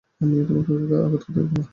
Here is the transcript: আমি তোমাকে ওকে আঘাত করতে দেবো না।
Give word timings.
আমি 0.21 0.35
তোমাকে 0.47 0.71
ওকে 0.75 0.95
আঘাত 0.97 1.13
করতে 1.17 1.31
দেবো 1.37 1.53
না। 1.55 1.63